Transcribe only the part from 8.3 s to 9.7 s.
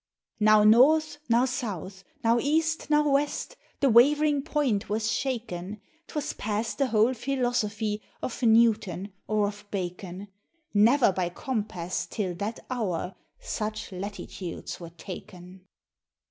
Newton, or of